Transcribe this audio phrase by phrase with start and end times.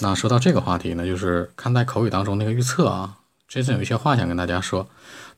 [0.00, 3.18] 那说到这个话题呢，就是看待口语当中那个预测啊
[3.50, 4.88] ，Jason 有一些话想跟大家说。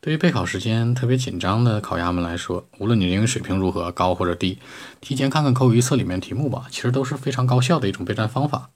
[0.01, 4.59] 对于备考时间特别紧张的考鸭们来说，无论你英语水平如何高或者低，
[5.01, 8.71] 提前看看口语预测里面题目吧，其实都是非常高效的一种备战方法。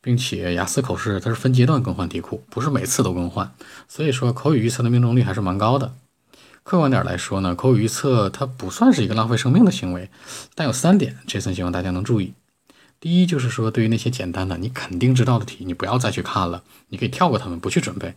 [0.00, 3.52] 并且雅思口试它是分阶段更换题库，不是每次都更换，
[3.88, 5.92] 所以说口语预测的命中率还是蛮高的。
[6.62, 10.08] 客观点来说呢，口语预测它不算是一个浪费生命的行为，
[10.54, 12.34] 但有三点，Jason 希望大家能注意。
[13.00, 18.14] 第一就是说，对于那些简单的你肯定知道的题，你不要再去看了，你可以跳过它们，不去准备，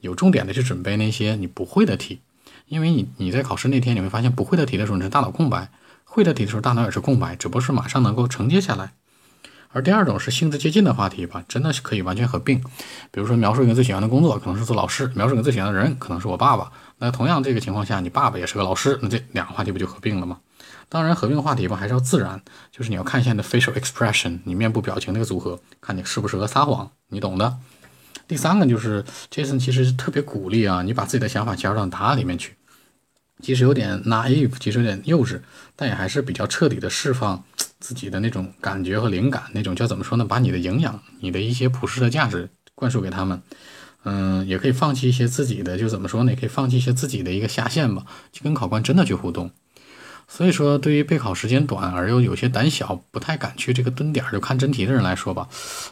[0.00, 2.20] 有重点的去准备那些你不会的题，
[2.66, 5.70] 因为你你在考试那天你会发现不会的题的时候你是大脑空白，
[6.02, 8.94] 会的题的时候大脑也是空白，只不过是马上能够承接下来。
[9.70, 12.60] 而第二种是性质接近的话题吧，真的是可以完全合并，
[13.10, 16.72] 比如说描述一个最喜欢的工作，可能是做老师；描述一个最喜欢的人，可能是我爸爸。
[16.98, 20.38] 那同样这个情况下，你爸爸也是个老师，那这两个话题不就合并了吗？
[20.88, 27.56] 当然，合并话题吧，还是要自然，就是你要看一下你的 facial expression，你面部表情那个组合，看你适不适合撒谎，你懂的。
[28.28, 32.54] 第三个就是 Jason 其实特别鼓励啊，你把自己的想法加入到答案里面去，
[33.42, 35.40] 即使有点 naive，即使有点幼稚，
[35.74, 37.44] 但也还是比较彻底的释放
[37.80, 40.24] 自己的那种感觉和灵感，那种叫怎么说呢？
[40.24, 43.42] 把你的营养，你的一些普世的价值灌输给他们。
[44.04, 46.32] 嗯，也可以放弃一些自己的，就怎么说呢？
[46.32, 49.50] 也可以放弃一些自己的一个下限吧，去跟考官真的去互动。
[50.26, 55.48] 所以说，对于备考时间短而又有些胆小、不太敢去这个蹲点就看真题的人来说吧，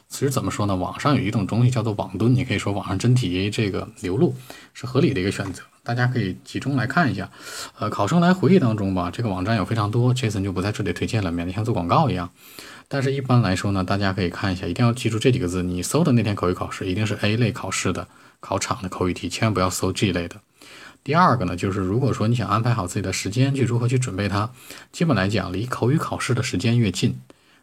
[0.09, 0.75] 其实怎么说呢？
[0.75, 4.35] 网上有一种东西叫做网蹲，你可以说网上真题这个流露
[4.75, 7.31] 是合理的一个选择，大家可以集中来看一下。
[7.79, 12.31] 呃，考生来回忆当中吧，这个网站有非常多，Jason 就不在这里推荐了，免得像做广告一样。
[12.89, 18.09] 但是一般来说呢，大家可以看一下，一定要记住这几个字，你搜的那天口语考试一定是 A 类考试的
[18.41, 20.37] 考场的口语题，千万不要搜 G 类的。
[21.05, 24.51] 第二个呢，就是如果说你想安排好自己的时间去如何去准备它，
[24.93, 27.19] 基本来讲，离口语考试的时间越近，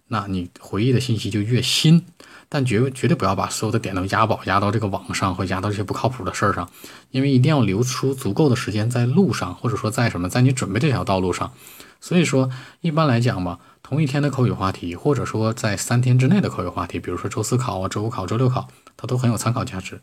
[0.08, 2.06] 那你回忆的信息就越新。
[2.52, 6.68] 但绝绝对不要把所有的点都押宝押到这个网上，或押到这些不靠谱的事儿上，
[7.12, 11.53] 因为一定要留出足够的时间在路上，或者说在什么，在你准备这条道路上。
[12.02, 12.50] 所以说，
[12.81, 20.02] 一般来讲吧，同一天的口语话题，或者说在三天之内的口语话题，比如说周四考啊，周五考，周六考，它都很有参考价值。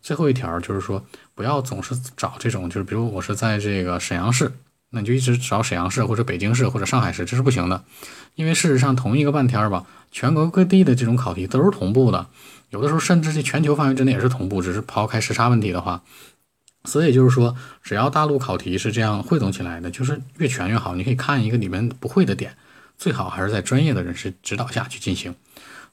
[0.00, 1.04] 最后一条就是说，
[1.34, 4.52] 不要总是找这种，就是比如我是在这个沈阳市，
[4.90, 7.84] 那你就一直找沈阳市或者北京市或者上海市，这是不行的。
[8.34, 12.26] 因为事实上，同一个半天儿吧，全国各地的这种考题都是同步的，
[12.70, 16.02] 有的时候甚至在全球范围之内也是同步，只是抛开时差问题的话。
[16.84, 20.94] 所以就是说，只要大陆考题是这样汇总起来的，就是越全越好。
[20.94, 22.56] 你可以看一个里面不会的点，
[22.96, 25.34] 最好还是在专业的人士指导下去进行。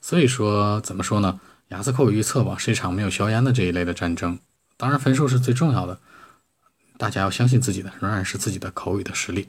[0.00, 1.40] 所以说，怎么说呢？
[1.68, 4.38] 雅思口语预测吧，是一场没有硝烟的这一类的战争。
[4.76, 5.98] 当然，分数是最重要的，
[6.96, 9.48] 大家要相信自己的，仍然是自己的口语的实力。